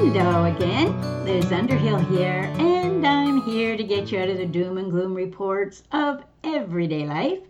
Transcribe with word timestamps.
Hello 0.00 0.46
again, 0.46 0.98
Liz 1.26 1.52
Underhill 1.52 1.98
here, 1.98 2.50
and 2.58 3.06
I'm 3.06 3.42
here 3.42 3.76
to 3.76 3.84
get 3.84 4.10
you 4.10 4.18
out 4.18 4.30
of 4.30 4.38
the 4.38 4.46
doom 4.46 4.78
and 4.78 4.90
gloom 4.90 5.12
reports 5.12 5.82
of 5.92 6.24
everyday 6.42 7.06
life 7.06 7.40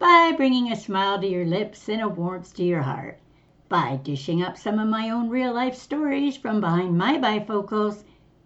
by 0.00 0.32
bringing 0.36 0.72
a 0.72 0.76
smile 0.76 1.20
to 1.20 1.26
your 1.28 1.44
lips 1.44 1.88
and 1.88 2.02
a 2.02 2.08
warmth 2.08 2.52
to 2.56 2.64
your 2.64 2.82
heart, 2.82 3.20
by 3.68 4.00
dishing 4.02 4.42
up 4.42 4.58
some 4.58 4.80
of 4.80 4.88
my 4.88 5.08
own 5.08 5.28
real 5.28 5.54
life 5.54 5.76
stories 5.76 6.36
from 6.36 6.60
behind 6.60 6.98
my 6.98 7.16
bifocals 7.16 8.02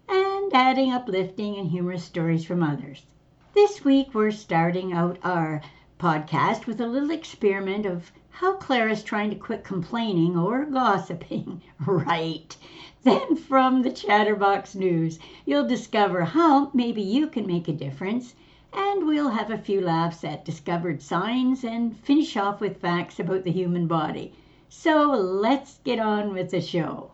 and 0.07 0.53
adding 0.53 0.91
uplifting 0.91 1.57
and 1.57 1.71
humorous 1.71 2.03
stories 2.03 2.45
from 2.45 2.61
others. 2.61 3.07
This 3.55 3.83
week 3.83 4.13
we're 4.13 4.29
starting 4.29 4.93
out 4.93 5.17
our 5.23 5.63
podcast 5.99 6.65
with 6.65 6.81
a 6.81 6.87
little 6.87 7.11
experiment 7.11 7.85
of 7.85 8.11
how 8.29 8.53
Clara's 8.53 9.01
trying 9.01 9.29
to 9.29 9.35
quit 9.35 9.63
complaining 9.63 10.37
or 10.37 10.65
gossiping. 10.65 11.61
right. 11.85 12.55
Then 13.03 13.35
from 13.35 13.81
the 13.81 13.91
Chatterbox 13.91 14.75
News, 14.75 15.19
you'll 15.45 15.67
discover 15.67 16.25
how 16.25 16.69
maybe 16.73 17.01
you 17.01 17.27
can 17.27 17.47
make 17.47 17.67
a 17.67 17.73
difference. 17.73 18.35
And 18.73 19.07
we'll 19.07 19.29
have 19.29 19.51
a 19.51 19.57
few 19.57 19.79
laughs 19.79 20.25
at 20.25 20.43
discovered 20.43 21.01
signs 21.01 21.63
and 21.63 21.97
finish 21.97 22.35
off 22.35 22.59
with 22.59 22.81
facts 22.81 23.19
about 23.19 23.45
the 23.45 23.51
human 23.51 23.87
body. 23.87 24.33
So 24.67 25.11
let's 25.11 25.79
get 25.85 25.99
on 25.99 26.33
with 26.33 26.51
the 26.51 26.59
show. 26.59 27.11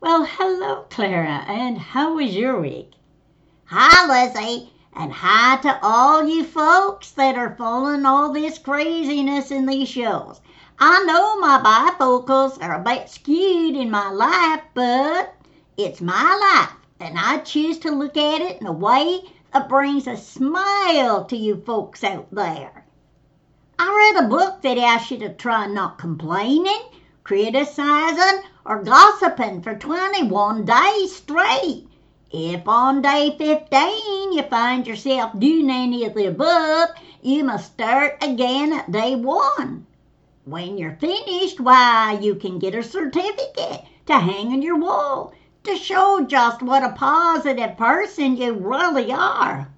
Well, 0.00 0.24
hello, 0.24 0.86
Clara, 0.88 1.44
and 1.46 1.76
how 1.76 2.14
was 2.14 2.34
your 2.34 2.60
week? 2.60 2.92
Hi, 3.68 4.26
Lizzie, 4.26 4.70
and 4.94 5.10
hi 5.10 5.56
to 5.62 5.78
all 5.82 6.28
you 6.28 6.44
folks 6.44 7.12
that 7.12 7.36
are 7.36 7.56
following 7.56 8.04
all 8.04 8.30
this 8.30 8.58
craziness 8.58 9.50
in 9.50 9.64
these 9.64 9.88
shows. 9.88 10.42
I 10.78 11.02
know 11.04 11.40
my 11.40 11.58
bifocals 11.64 12.62
are 12.62 12.78
a 12.78 12.84
bit 12.84 13.08
skewed 13.08 13.74
in 13.74 13.90
my 13.90 14.10
life, 14.10 14.60
but 14.74 15.34
it's 15.78 16.02
my 16.02 16.36
life, 16.36 16.76
and 17.00 17.18
I 17.18 17.38
choose 17.38 17.78
to 17.78 17.90
look 17.90 18.18
at 18.18 18.42
it 18.42 18.60
in 18.60 18.66
a 18.66 18.72
way 18.72 19.22
that 19.54 19.70
brings 19.70 20.06
a 20.06 20.18
smile 20.18 21.24
to 21.24 21.36
you 21.36 21.56
folks 21.64 22.04
out 22.04 22.26
there. 22.30 22.84
I 23.78 24.12
read 24.14 24.26
a 24.26 24.28
book 24.28 24.60
that 24.60 24.76
asked 24.76 25.10
you 25.10 25.18
to 25.20 25.32
try 25.32 25.66
not 25.68 25.96
complaining, 25.96 26.82
criticizing, 27.22 28.42
or 28.66 28.82
gossiping 28.82 29.62
for 29.62 29.74
21 29.74 30.66
days 30.66 31.16
straight. 31.16 31.88
If 32.32 32.66
on 32.66 33.02
day 33.02 33.34
15 33.36 34.32
you 34.32 34.42
find 34.44 34.86
yourself 34.86 35.38
doing 35.38 35.70
any 35.70 36.04
of 36.04 36.14
the 36.14 36.26
above, 36.26 36.90
you 37.22 37.44
must 37.44 37.72
start 37.72 38.16
again 38.22 38.72
at 38.72 38.90
day 38.90 39.14
one. 39.14 39.86
When 40.44 40.76
you're 40.76 40.96
finished, 40.96 41.60
why, 41.60 42.18
you 42.20 42.34
can 42.34 42.58
get 42.58 42.74
a 42.74 42.82
certificate 42.82 43.84
to 44.06 44.18
hang 44.18 44.48
on 44.48 44.62
your 44.62 44.78
wall 44.78 45.32
to 45.64 45.76
show 45.76 46.24
just 46.28 46.62
what 46.62 46.82
a 46.82 46.90
positive 46.90 47.76
person 47.76 48.36
you 48.36 48.52
really 48.52 49.10
are. 49.10 49.72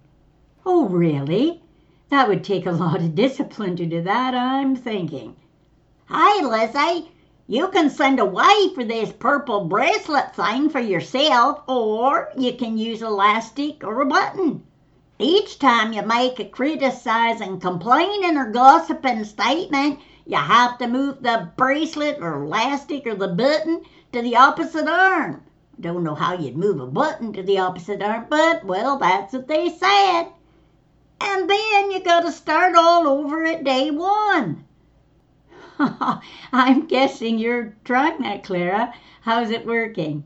Oh, 0.65 0.87
really? 0.87 1.63
That 2.09 2.29
would 2.29 2.43
take 2.43 2.67
a 2.67 2.73
lot 2.73 3.01
of 3.01 3.15
discipline 3.15 3.77
to 3.77 3.87
do 3.87 4.03
that, 4.03 4.35
I'm 4.35 4.75
thinking. 4.75 5.37
Hey, 6.09 6.43
Lizzie, 6.43 7.11
you 7.49 7.69
can 7.69 7.89
send 7.89 8.19
away 8.19 8.71
for 8.75 8.83
this 8.83 9.13
purple 9.13 9.67
bracelet 9.67 10.35
thing 10.35 10.69
for 10.69 10.81
yourself, 10.81 11.63
or 11.69 12.33
you 12.37 12.53
can 12.55 12.77
use 12.77 13.03
elastic 13.03 13.85
or 13.85 14.01
a 14.01 14.07
button. 14.07 14.65
Each 15.19 15.59
time 15.59 15.93
you 15.93 16.03
make 16.03 16.41
a 16.41 16.45
criticizing, 16.45 17.61
complaining, 17.61 18.37
or 18.37 18.51
gossiping 18.51 19.23
statement, 19.25 20.01
you 20.27 20.37
have 20.37 20.77
to 20.79 20.89
move 20.89 21.23
the 21.23 21.53
bracelet 21.57 22.19
or 22.21 22.43
elastic 22.43 23.07
or 23.07 23.15
the 23.15 23.29
button 23.29 23.83
to 24.13 24.23
the 24.23 24.37
opposite 24.37 24.89
arm. 24.89 25.43
Don't 25.81 26.03
know 26.03 26.17
how 26.17 26.35
you'd 26.35 26.57
move 26.57 26.81
a 26.81 26.87
button 26.87 27.33
to 27.33 27.45
the 27.45 27.59
opposite 27.59 28.03
arm, 28.03 28.27
but 28.29 28.65
well, 28.65 28.99
that's 28.99 29.33
what 29.33 29.47
they 29.47 29.71
said. 29.71 30.27
And 31.21 31.49
then 31.49 31.93
you 31.93 32.01
got 32.01 32.23
to 32.23 32.33
start 32.33 32.75
all 32.77 33.07
over 33.07 33.45
at 33.45 33.63
day 33.63 33.91
one. 33.93 34.66
I'm 36.53 36.87
guessing 36.87 37.39
you're 37.39 37.75
trying 37.85 38.23
that, 38.23 38.45
Clara. 38.45 38.95
How's 39.21 39.51
it 39.51 39.67
working? 39.67 40.25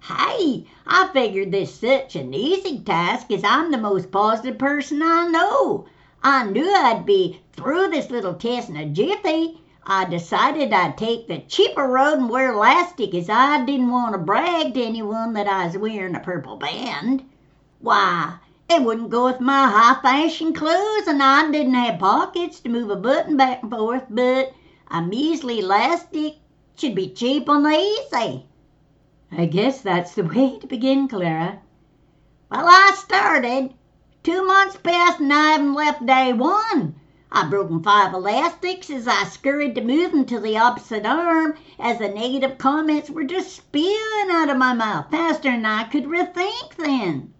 Hey, 0.00 0.66
I 0.86 1.10
figured 1.12 1.52
this 1.52 1.74
such 1.74 2.16
an 2.16 2.32
easy 2.32 2.80
task 2.80 3.30
as 3.30 3.44
I'm 3.44 3.70
the 3.70 3.76
most 3.76 4.10
positive 4.10 4.56
person 4.56 5.02
I 5.02 5.28
know. 5.28 5.86
I 6.22 6.44
knew 6.44 6.72
I'd 6.72 7.04
be 7.04 7.40
through 7.52 7.88
this 7.88 8.10
little 8.10 8.34
test 8.34 8.70
in 8.70 8.76
a 8.76 8.86
jiffy. 8.86 9.60
I 9.84 10.06
decided 10.06 10.72
I'd 10.72 10.96
take 10.96 11.28
the 11.28 11.40
cheaper 11.40 11.86
road 11.86 12.18
and 12.18 12.30
wear 12.30 12.52
elastic 12.52 13.14
as 13.14 13.28
I 13.28 13.64
didn't 13.66 13.90
want 13.90 14.14
to 14.14 14.18
brag 14.18 14.72
to 14.74 14.82
anyone 14.82 15.34
that 15.34 15.46
I 15.46 15.66
was 15.66 15.76
wearing 15.76 16.14
a 16.14 16.20
purple 16.20 16.56
band. 16.56 17.24
Why, 17.80 18.38
it 18.70 18.82
wouldn't 18.82 19.08
go 19.08 19.24
with 19.24 19.40
my 19.40 19.66
high 19.66 20.00
fashion 20.02 20.52
clothes, 20.52 21.06
and 21.06 21.22
I 21.22 21.50
didn't 21.50 21.72
have 21.74 21.98
pockets 21.98 22.60
to 22.60 22.68
move 22.68 22.90
a 22.90 22.96
button 22.96 23.36
back 23.36 23.62
and 23.62 23.70
forth, 23.70 24.04
but 24.10 24.52
a 24.90 25.00
measly 25.00 25.60
elastic 25.60 26.36
should 26.76 26.94
be 26.94 27.08
cheap 27.08 27.48
and 27.48 27.66
easy. 27.66 28.46
I 29.32 29.46
guess 29.46 29.80
that's 29.80 30.14
the 30.14 30.22
way 30.34 30.58
to 30.58 30.66
begin, 30.66 31.08
Clara. 31.08 31.60
Well, 32.50 32.66
I 32.66 32.92
started. 32.94 33.74
Two 34.22 34.46
months 34.46 34.76
passed 34.76 35.20
and 35.20 35.32
I 35.32 35.52
haven't 35.52 35.74
left 35.74 36.04
day 36.04 36.32
one. 36.32 36.94
I've 37.32 37.50
broken 37.50 37.82
five 37.82 38.12
elastics 38.12 38.90
as 38.90 39.08
I 39.08 39.24
scurried 39.24 39.74
to 39.74 39.80
move 39.80 40.12
them 40.12 40.24
to 40.26 40.40
the 40.40 40.58
opposite 40.58 41.06
arm 41.06 41.54
as 41.78 41.98
the 41.98 42.08
negative 42.08 42.58
comments 42.58 43.08
were 43.08 43.24
just 43.24 43.56
spewing 43.56 44.28
out 44.30 44.50
of 44.50 44.56
my 44.56 44.74
mouth 44.74 45.10
faster 45.10 45.50
than 45.50 45.64
I 45.64 45.84
could 45.84 46.04
rethink 46.04 46.76
then. 46.76 47.32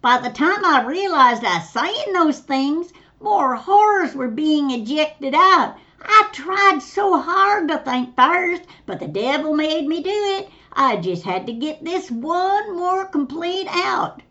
By 0.00 0.18
the 0.18 0.30
time 0.30 0.64
I 0.64 0.84
realized 0.84 1.44
I 1.44 1.58
was 1.58 1.70
saying 1.70 2.12
those 2.12 2.38
things, 2.38 2.92
more 3.20 3.56
horrors 3.56 4.14
were 4.14 4.28
being 4.28 4.70
ejected 4.70 5.34
out. 5.34 5.74
I 6.00 6.28
tried 6.30 6.82
so 6.82 7.20
hard 7.20 7.66
to 7.66 7.78
think 7.78 8.14
first, 8.14 8.62
but 8.86 9.00
the 9.00 9.08
devil 9.08 9.54
made 9.54 9.88
me 9.88 10.00
do 10.00 10.10
it. 10.12 10.50
I 10.72 10.98
just 10.98 11.24
had 11.24 11.48
to 11.48 11.52
get 11.52 11.84
this 11.84 12.12
one 12.12 12.76
more 12.76 13.06
complete 13.06 13.66
out. 13.68 14.22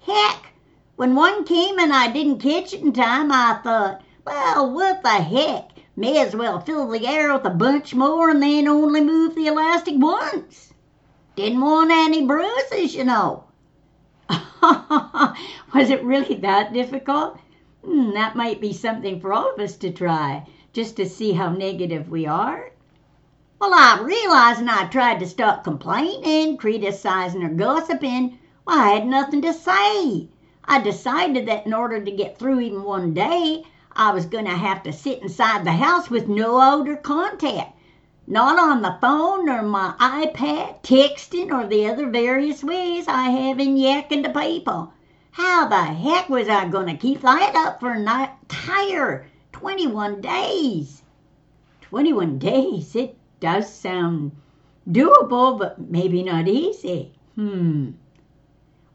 Heck, 0.00 0.52
when 0.96 1.14
one 1.14 1.44
came 1.44 1.78
and 1.78 1.92
I 1.92 2.10
didn't 2.10 2.40
catch 2.40 2.74
it 2.74 2.80
in 2.80 2.92
time, 2.92 3.30
I 3.30 3.60
thought, 3.62 4.02
well, 4.24 4.68
what 4.72 5.04
the 5.04 5.10
heck? 5.10 5.70
May 5.94 6.18
as 6.18 6.34
well 6.34 6.58
fill 6.58 6.88
the 6.88 7.06
air 7.06 7.32
with 7.32 7.44
a 7.44 7.50
bunch 7.50 7.94
more 7.94 8.30
and 8.30 8.42
then 8.42 8.66
only 8.66 9.00
move 9.00 9.36
the 9.36 9.46
elastic 9.46 9.94
once. 9.96 10.74
Didn't 11.36 11.60
want 11.60 11.92
any 11.92 12.26
bruises, 12.26 12.96
you 12.96 13.04
know. 13.04 13.44
Was 15.74 15.90
it 15.90 16.02
really 16.02 16.36
that 16.36 16.72
difficult? 16.72 17.38
Hmm, 17.84 18.12
that 18.12 18.36
might 18.36 18.60
be 18.60 18.72
something 18.72 19.20
for 19.20 19.32
all 19.32 19.52
of 19.52 19.60
us 19.60 19.76
to 19.76 19.90
try, 19.90 20.46
just 20.72 20.96
to 20.96 21.08
see 21.08 21.32
how 21.32 21.50
negative 21.50 22.08
we 22.08 22.26
are. 22.26 22.70
Well, 23.60 23.74
I 23.74 24.00
realized 24.02 24.62
I 24.62 24.86
tried 24.86 25.20
to 25.20 25.26
stop 25.26 25.64
complaining, 25.64 26.56
criticizing, 26.56 27.42
or 27.42 27.50
gossiping, 27.50 28.38
well, 28.64 28.80
I 28.80 28.90
had 28.92 29.06
nothing 29.06 29.42
to 29.42 29.52
say. 29.52 30.28
I 30.64 30.80
decided 30.82 31.46
that 31.48 31.66
in 31.66 31.74
order 31.74 32.02
to 32.02 32.10
get 32.10 32.38
through 32.38 32.60
even 32.60 32.82
one 32.82 33.12
day, 33.12 33.64
I 33.94 34.12
was 34.12 34.26
going 34.26 34.46
to 34.46 34.56
have 34.56 34.82
to 34.84 34.92
sit 34.92 35.22
inside 35.22 35.64
the 35.64 35.72
house 35.72 36.08
with 36.08 36.28
no 36.28 36.60
outer 36.60 36.96
contact 36.96 37.74
not 38.30 38.58
on 38.58 38.82
the 38.82 38.98
phone 39.00 39.48
or 39.48 39.62
my 39.62 39.94
iPad, 39.98 40.82
texting, 40.82 41.50
or 41.50 41.66
the 41.66 41.86
other 41.86 42.10
various 42.10 42.62
ways 42.62 43.08
I 43.08 43.30
have 43.30 43.58
in 43.58 43.76
yakking 43.76 44.22
to 44.22 44.38
people. 44.38 44.92
How 45.32 45.68
the 45.68 45.84
heck 45.84 46.28
was 46.28 46.48
I 46.48 46.68
going 46.68 46.86
to 46.86 46.96
keep 46.96 47.20
that 47.22 47.54
up 47.54 47.80
for 47.80 47.92
an 47.92 48.08
entire 48.08 49.26
21 49.52 50.20
days? 50.20 51.02
21 51.82 52.38
days? 52.38 52.96
It 52.96 53.16
does 53.40 53.72
sound 53.72 54.32
doable, 54.90 55.58
but 55.58 55.78
maybe 55.90 56.22
not 56.22 56.48
easy. 56.48 57.12
Hmm. 57.34 57.90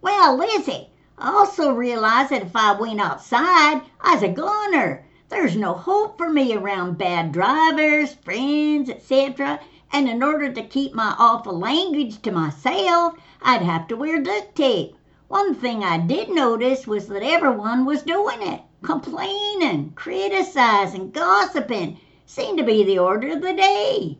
Well, 0.01 0.37
Lizzie, 0.37 0.89
I 1.17 1.31
also 1.31 1.71
realized 1.71 2.31
that 2.31 2.41
if 2.41 2.55
I 2.55 2.73
went 2.73 2.99
outside, 2.99 3.81
I 4.01 4.15
was 4.15 4.23
a 4.23 4.29
goner. 4.29 5.05
There's 5.29 5.55
no 5.55 5.73
hope 5.73 6.17
for 6.17 6.29
me 6.29 6.53
around 6.53 6.97
bad 6.97 7.31
drivers, 7.31 8.13
friends, 8.13 8.89
etc. 8.89 9.59
And 9.91 10.09
in 10.09 10.21
order 10.21 10.51
to 10.51 10.63
keep 10.63 10.93
my 10.93 11.15
awful 11.17 11.57
language 11.57 12.21
to 12.23 12.31
myself, 12.31 13.15
I'd 13.41 13.61
have 13.61 13.87
to 13.87 13.95
wear 13.95 14.21
duct 14.21 14.55
tape. 14.55 14.95
One 15.33 15.55
thing 15.55 15.83
I 15.83 15.97
did 15.97 16.29
notice 16.29 16.85
was 16.85 17.07
that 17.07 17.23
everyone 17.23 17.85
was 17.85 18.03
doing 18.03 18.43
it. 18.43 18.61
Complaining, 18.83 19.91
criticizing, 19.95 21.09
gossiping 21.09 21.97
seemed 22.27 22.59
to 22.59 22.63
be 22.63 22.83
the 22.83 22.99
order 22.99 23.29
of 23.31 23.41
the 23.41 23.53
day. 23.53 24.19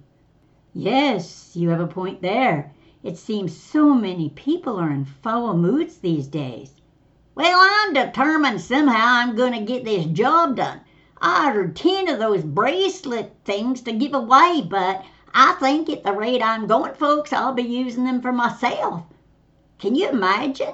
Yes, 0.73 1.51
you 1.55 1.69
have 1.69 1.81
a 1.81 1.85
point 1.85 2.23
there. 2.23 2.73
It 3.03 3.19
seems 3.19 3.55
so 3.55 3.93
many 3.93 4.29
people 4.29 4.77
are 4.77 4.89
in 4.89 5.05
foul 5.05 5.55
moods 5.55 5.99
these 5.99 6.25
days. 6.25 6.71
Well, 7.35 7.59
I'm 7.61 7.93
determined 7.93 8.59
somehow 8.59 9.05
I'm 9.05 9.35
going 9.35 9.53
to 9.53 9.71
get 9.71 9.85
this 9.85 10.07
job 10.07 10.55
done. 10.55 10.81
I 11.21 11.45
ordered 11.45 11.75
ten 11.75 12.09
of 12.09 12.17
those 12.17 12.41
bracelet 12.41 13.35
things 13.45 13.81
to 13.81 13.93
give 13.93 14.15
away, 14.15 14.65
but 14.67 15.05
I 15.31 15.53
think 15.59 15.91
at 15.91 16.03
the 16.03 16.13
rate 16.13 16.41
I'm 16.41 16.65
going, 16.65 16.95
folks, 16.95 17.31
I'll 17.31 17.53
be 17.53 17.61
using 17.61 18.03
them 18.03 18.19
for 18.19 18.31
myself. 18.31 19.03
Can 19.77 19.93
you 19.93 20.09
imagine? 20.09 20.73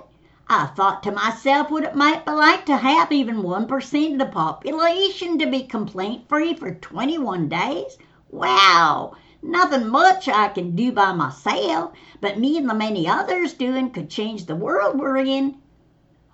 I 0.52 0.66
thought 0.66 1.04
to 1.04 1.12
myself 1.12 1.70
what 1.70 1.84
it 1.84 1.96
might 1.96 2.26
be 2.26 2.32
like 2.32 2.66
to 2.66 2.78
have 2.78 3.12
even 3.12 3.44
1% 3.44 4.12
of 4.14 4.18
the 4.18 4.26
population 4.26 5.38
to 5.38 5.46
be 5.46 5.62
complaint 5.62 6.28
free 6.28 6.56
for 6.56 6.74
21 6.74 7.50
days. 7.50 8.00
Wow! 8.32 9.16
Nothing 9.44 9.90
much 9.90 10.28
I 10.28 10.48
can 10.48 10.76
do 10.76 10.92
by 10.92 11.14
myself, 11.14 11.94
but 12.20 12.40
me 12.40 12.58
and 12.58 12.68
the 12.68 12.74
many 12.74 13.08
others 13.08 13.54
doing 13.54 13.92
could 13.92 14.10
change 14.10 14.48
the 14.48 14.56
world 14.56 14.98
we're 14.98 15.18
in. 15.18 15.60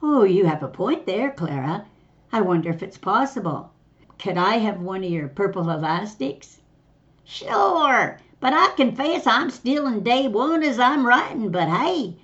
Oh, 0.01 0.23
you 0.23 0.45
have 0.45 0.63
a 0.63 0.69
point 0.69 1.05
there, 1.05 1.31
Clara. 1.31 1.85
I 2.31 2.39
wonder 2.39 2.69
if 2.69 2.81
it's 2.81 2.97
possible. 2.97 3.71
Could 4.17 4.37
I 4.37 4.59
have 4.59 4.79
one 4.79 5.03
of 5.03 5.11
your 5.11 5.27
purple 5.27 5.69
elastics? 5.69 6.61
Sure, 7.25 8.17
but 8.39 8.53
I 8.53 8.69
confess 8.77 9.27
I'm 9.27 9.49
still 9.49 9.87
in 9.87 10.03
day 10.03 10.29
one 10.29 10.63
as 10.63 10.79
I'm 10.79 11.05
writing, 11.05 11.49
but 11.49 11.67
hey, 11.67 12.15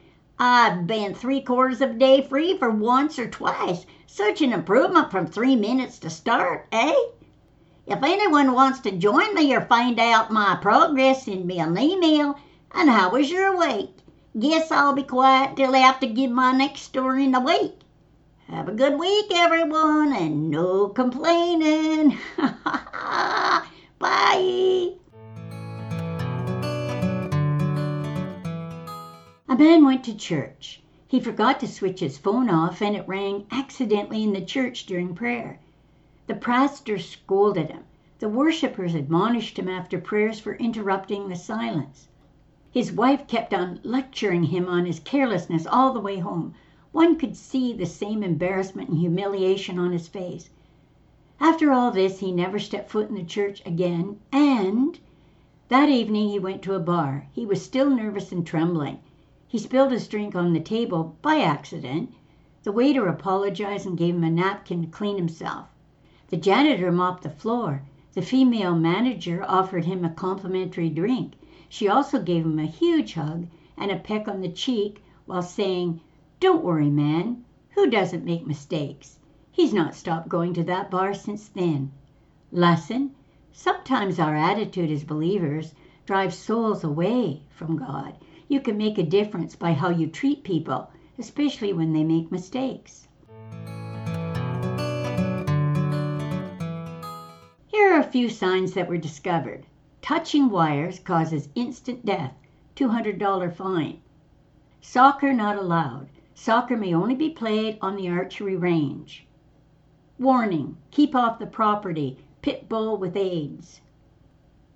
I've 0.43 0.87
been 0.87 1.13
three 1.13 1.41
quarters 1.41 1.81
of 1.81 1.91
a 1.91 1.93
day 1.93 2.23
free 2.23 2.57
for 2.57 2.71
once 2.71 3.19
or 3.19 3.29
twice. 3.29 3.85
Such 4.07 4.41
an 4.41 4.53
improvement 4.53 5.11
from 5.11 5.27
three 5.27 5.55
minutes 5.55 5.99
to 5.99 6.09
start, 6.09 6.67
eh? 6.71 6.95
If 7.85 8.01
anyone 8.01 8.53
wants 8.53 8.79
to 8.79 8.91
join 8.91 9.35
me 9.35 9.53
or 9.53 9.61
find 9.61 9.99
out 9.99 10.31
my 10.31 10.57
progress, 10.59 11.25
send 11.25 11.45
me 11.45 11.59
an 11.59 11.77
email. 11.77 12.39
And 12.71 12.89
how 12.89 13.11
was 13.11 13.29
your 13.29 13.55
week? 13.55 13.95
Guess 14.39 14.71
I'll 14.71 14.93
be 14.93 15.03
quiet 15.03 15.57
till 15.57 15.75
after 15.75 16.07
give 16.07 16.31
my 16.31 16.51
next 16.53 16.81
story 16.81 17.23
in 17.25 17.33
the 17.33 17.39
week. 17.39 17.75
Have 18.47 18.67
a 18.67 18.71
good 18.73 18.99
week, 18.99 19.27
everyone, 19.31 20.11
and 20.11 20.49
no 20.49 20.87
complaining. 20.87 22.17
Bye. 23.99 24.93
A 29.51 29.57
man 29.57 29.83
went 29.83 30.05
to 30.05 30.15
church. 30.15 30.81
He 31.09 31.19
forgot 31.19 31.59
to 31.59 31.67
switch 31.67 31.99
his 31.99 32.17
phone 32.17 32.49
off 32.49 32.81
and 32.81 32.95
it 32.95 33.05
rang 33.05 33.47
accidentally 33.51 34.23
in 34.23 34.31
the 34.31 34.39
church 34.39 34.85
during 34.85 35.13
prayer. 35.13 35.59
The 36.27 36.35
pastor 36.35 36.97
scolded 36.97 37.69
him. 37.69 37.83
The 38.19 38.29
worshippers 38.29 38.95
admonished 38.95 39.59
him 39.59 39.67
after 39.67 39.99
prayers 39.99 40.39
for 40.39 40.53
interrupting 40.55 41.27
the 41.27 41.35
silence. 41.35 42.07
His 42.71 42.93
wife 42.93 43.27
kept 43.27 43.53
on 43.53 43.81
lecturing 43.83 44.43
him 44.43 44.69
on 44.69 44.85
his 44.85 45.01
carelessness 45.01 45.67
all 45.67 45.91
the 45.91 45.99
way 45.99 46.19
home. 46.19 46.53
One 46.93 47.17
could 47.17 47.35
see 47.35 47.73
the 47.73 47.85
same 47.85 48.23
embarrassment 48.23 48.87
and 48.87 48.99
humiliation 48.99 49.77
on 49.77 49.91
his 49.91 50.07
face. 50.07 50.49
After 51.41 51.73
all 51.73 51.91
this 51.91 52.19
he 52.19 52.31
never 52.31 52.57
stepped 52.57 52.89
foot 52.89 53.09
in 53.09 53.15
the 53.15 53.23
church 53.25 53.61
again, 53.65 54.21
and 54.31 54.97
that 55.67 55.89
evening 55.89 56.29
he 56.29 56.39
went 56.39 56.61
to 56.61 56.73
a 56.73 56.79
bar. 56.79 57.27
He 57.33 57.45
was 57.45 57.61
still 57.61 57.89
nervous 57.89 58.31
and 58.31 58.47
trembling. 58.47 58.99
He 59.51 59.57
spilled 59.57 59.91
his 59.91 60.07
drink 60.07 60.33
on 60.33 60.53
the 60.53 60.61
table 60.61 61.17
by 61.21 61.41
accident. 61.41 62.13
The 62.63 62.71
waiter 62.71 63.07
apologized 63.07 63.85
and 63.85 63.97
gave 63.97 64.15
him 64.15 64.23
a 64.23 64.29
napkin 64.29 64.81
to 64.81 64.87
clean 64.87 65.17
himself. 65.17 65.67
The 66.29 66.37
janitor 66.37 66.89
mopped 66.89 67.23
the 67.23 67.29
floor. 67.29 67.83
The 68.13 68.21
female 68.21 68.73
manager 68.75 69.43
offered 69.45 69.83
him 69.83 70.05
a 70.05 70.09
complimentary 70.09 70.87
drink. 70.89 71.33
She 71.67 71.89
also 71.89 72.21
gave 72.21 72.45
him 72.45 72.59
a 72.59 72.65
huge 72.65 73.15
hug 73.15 73.47
and 73.75 73.91
a 73.91 73.97
peck 73.99 74.29
on 74.29 74.39
the 74.39 74.47
cheek 74.47 75.03
while 75.25 75.41
saying, 75.41 75.99
Don't 76.39 76.63
worry, 76.63 76.89
man. 76.89 77.43
Who 77.71 77.89
doesn't 77.89 78.23
make 78.23 78.47
mistakes? 78.47 79.19
He's 79.51 79.73
not 79.73 79.95
stopped 79.95 80.29
going 80.29 80.53
to 80.53 80.63
that 80.63 80.89
bar 80.89 81.13
since 81.13 81.49
then. 81.49 81.91
Lesson 82.53 83.11
Sometimes 83.51 84.17
our 84.17 84.37
attitude 84.37 84.89
as 84.89 85.03
believers 85.03 85.73
drives 86.05 86.37
souls 86.37 86.85
away 86.85 87.41
from 87.49 87.75
God. 87.75 88.15
You 88.51 88.59
can 88.59 88.75
make 88.75 88.97
a 88.97 89.03
difference 89.03 89.55
by 89.55 89.71
how 89.71 89.91
you 89.91 90.07
treat 90.07 90.43
people, 90.43 90.91
especially 91.17 91.71
when 91.71 91.93
they 91.93 92.03
make 92.03 92.33
mistakes. 92.33 93.07
Here 97.67 97.93
are 97.93 98.01
a 98.01 98.11
few 98.11 98.27
signs 98.27 98.73
that 98.73 98.89
were 98.89 98.97
discovered. 98.97 99.67
Touching 100.01 100.49
wires 100.49 100.99
causes 100.99 101.47
instant 101.55 102.05
death, 102.05 102.33
$200 102.75 103.55
fine. 103.55 104.01
Soccer 104.81 105.31
not 105.31 105.55
allowed. 105.55 106.09
Soccer 106.35 106.75
may 106.75 106.93
only 106.93 107.15
be 107.15 107.29
played 107.29 107.77
on 107.81 107.95
the 107.95 108.09
archery 108.09 108.57
range. 108.57 109.25
Warning, 110.19 110.75
keep 110.91 111.15
off 111.15 111.39
the 111.39 111.47
property, 111.47 112.17
pit 112.41 112.67
bull 112.67 112.97
with 112.97 113.15
AIDS. 113.15 113.79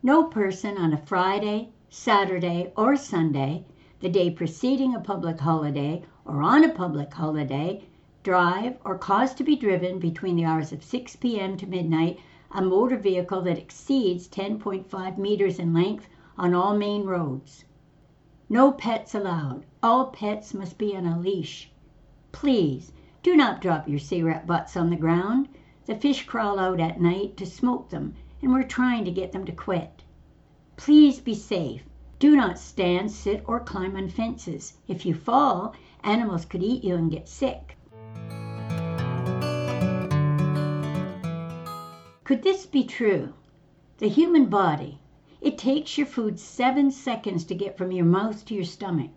No 0.02 0.24
person 0.24 0.78
on 0.78 0.94
a 0.94 0.98
Friday, 0.98 1.74
Saturday, 1.98 2.74
or 2.76 2.98
Sunday, 2.98 3.64
the 4.02 4.10
day 4.10 4.30
preceding 4.30 4.94
a 4.94 5.00
public 5.00 5.40
holiday, 5.40 6.04
or 6.26 6.42
on 6.44 6.62
a 6.66 6.70
public 6.70 7.14
holiday, 7.14 7.86
drive 8.22 8.78
or 8.84 8.98
cause 8.98 9.34
to 9.34 9.46
be 9.46 9.56
driven 9.56 9.98
between 9.98 10.36
the 10.36 10.44
hours 10.44 10.74
of 10.74 10.84
6 10.84 11.16
p.m. 11.16 11.56
to 11.56 11.66
midnight 11.66 12.20
a 12.52 12.62
motor 12.62 12.98
vehicle 12.98 13.42
that 13.44 13.58
exceeds 13.58 14.28
10.5 14.28 15.18
meters 15.18 15.58
in 15.58 15.74
length 15.74 16.10
on 16.38 16.54
all 16.54 16.76
main 16.76 17.06
roads. 17.06 17.64
No 18.50 18.74
pets 18.74 19.16
allowed. 19.16 19.66
All 19.82 20.08
pets 20.08 20.54
must 20.54 20.78
be 20.78 20.98
on 20.98 21.06
a 21.06 21.18
leash. 21.18 21.72
Please 22.34 22.92
do 23.24 23.38
not 23.38 23.62
drop 23.62 23.88
your 23.88 24.00
cigarette 24.00 24.46
butts 24.46 24.76
on 24.76 24.90
the 24.90 24.98
ground. 24.98 25.48
The 25.86 25.96
fish 25.96 26.26
crawl 26.26 26.60
out 26.60 26.82
at 26.82 27.00
night 27.00 27.38
to 27.38 27.46
smoke 27.46 27.88
them, 27.90 28.16
and 28.42 28.52
we're 28.52 28.64
trying 28.64 29.06
to 29.06 29.12
get 29.12 29.32
them 29.32 29.46
to 29.46 29.54
quit. 29.54 30.04
Please 30.78 31.20
be 31.20 31.34
safe. 31.34 31.84
Do 32.20 32.36
not 32.36 32.60
stand, 32.60 33.12
sit, 33.12 33.44
or 33.48 33.60
climb 33.60 33.96
on 33.96 34.10
fences. 34.10 34.74
If 34.88 35.06
you 35.06 35.14
fall, 35.14 35.74
animals 36.04 36.46
could 36.46 36.62
eat 36.62 36.84
you 36.84 36.96
and 36.96 37.10
get 37.10 37.28
sick. 37.28 37.78
Could 42.26 42.44
this 42.44 42.66
be 42.66 42.84
true? 42.84 43.34
The 44.00 44.10
human 44.10 44.48
body, 44.48 45.00
it 45.40 45.58
takes 45.58 45.98
your 45.98 46.08
food 46.08 46.40
seven 46.40 46.92
seconds 46.92 47.46
to 47.46 47.56
get 47.56 47.78
from 47.78 47.92
your 47.92 48.06
mouth 48.06 48.44
to 48.46 48.56
your 48.56 48.66
stomach. 48.66 49.12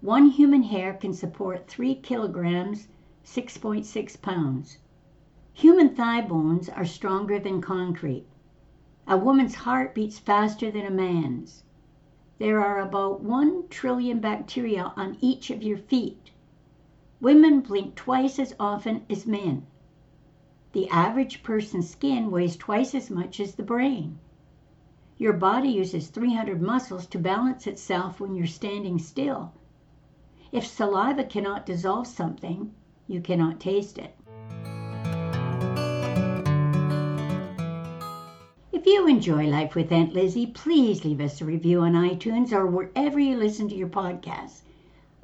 One 0.00 0.26
human 0.26 0.64
hair 0.64 0.94
can 0.94 1.14
support 1.14 1.66
three 1.66 1.94
kilograms, 1.94 2.88
6.6 3.24 4.20
pounds. 4.20 4.78
Human 5.54 5.94
thigh 5.94 6.20
bones 6.20 6.68
are 6.68 6.84
stronger 6.84 7.38
than 7.38 7.60
concrete. 7.60 8.26
A 9.10 9.16
woman's 9.16 9.54
heart 9.54 9.94
beats 9.94 10.18
faster 10.18 10.70
than 10.70 10.84
a 10.84 10.90
man's. 10.90 11.64
There 12.36 12.62
are 12.62 12.78
about 12.78 13.22
1 13.22 13.68
trillion 13.70 14.20
bacteria 14.20 14.92
on 14.96 15.16
each 15.22 15.48
of 15.48 15.62
your 15.62 15.78
feet. 15.78 16.30
Women 17.18 17.60
blink 17.62 17.94
twice 17.94 18.38
as 18.38 18.54
often 18.60 19.06
as 19.08 19.26
men. 19.26 19.66
The 20.72 20.90
average 20.90 21.42
person's 21.42 21.88
skin 21.88 22.30
weighs 22.30 22.54
twice 22.54 22.94
as 22.94 23.08
much 23.08 23.40
as 23.40 23.54
the 23.54 23.62
brain. 23.62 24.18
Your 25.16 25.32
body 25.32 25.70
uses 25.70 26.08
300 26.08 26.60
muscles 26.60 27.06
to 27.06 27.18
balance 27.18 27.66
itself 27.66 28.20
when 28.20 28.34
you're 28.34 28.46
standing 28.46 28.98
still. 28.98 29.54
If 30.52 30.66
saliva 30.66 31.24
cannot 31.24 31.64
dissolve 31.64 32.08
something, 32.08 32.74
you 33.06 33.22
cannot 33.22 33.58
taste 33.58 33.96
it. 33.96 34.14
You 38.88 39.06
enjoy 39.06 39.46
Life 39.46 39.74
with 39.74 39.92
Aunt 39.92 40.14
Lizzie, 40.14 40.46
please 40.46 41.04
leave 41.04 41.20
us 41.20 41.42
a 41.42 41.44
review 41.44 41.82
on 41.82 41.92
iTunes 41.92 42.52
or 42.52 42.66
wherever 42.66 43.20
you 43.20 43.36
listen 43.36 43.68
to 43.68 43.74
your 43.74 43.88
podcasts. 43.88 44.62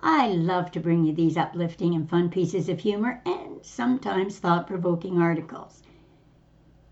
I 0.01 0.29
love 0.29 0.71
to 0.73 0.81
bring 0.81 1.07
you 1.07 1.15
these 1.15 1.39
uplifting 1.39 1.95
and 1.95 2.07
fun 2.07 2.29
pieces 2.29 2.69
of 2.69 2.81
humor 2.81 3.23
and 3.25 3.65
sometimes 3.65 4.39
thought 4.39 4.67
provoking 4.67 5.19
articles. 5.19 5.83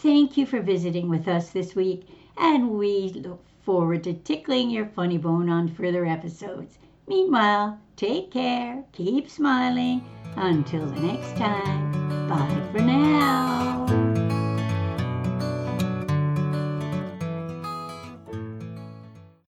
Thank 0.03 0.37
you 0.37 0.47
for 0.47 0.61
visiting 0.61 1.09
with 1.09 1.29
us 1.29 1.51
this 1.51 1.77
week, 1.77 2.09
and 2.37 2.71
we 2.71 3.13
look 3.15 3.41
forward 3.65 4.03
to 4.03 4.15
tickling 4.15 4.69
your 4.69 4.87
funny 4.87 5.17
bone 5.17 5.49
on 5.49 5.69
further 5.69 6.05
episodes. 6.05 6.77
Meanwhile, 7.07 7.79
take 7.95 8.33
care, 8.33 8.83
keep 8.91 9.31
smiling. 9.31 10.05
Until 10.35 10.87
the 10.87 11.01
next 11.03 11.37
time, 11.37 12.29
bye 12.29 12.69
for 12.73 12.81
now. 12.81 14.12